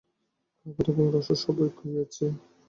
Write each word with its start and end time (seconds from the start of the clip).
খাবার 0.57 0.85
এবং 0.91 1.05
রসদ 1.13 1.37
সবই 1.43 1.69
খুঁইয়েছি। 1.77 2.23